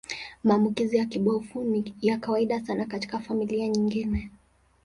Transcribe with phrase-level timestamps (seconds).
[0.43, 4.31] Maambukizi ya kibofu ni ya kawaida sana katika familia nyingine.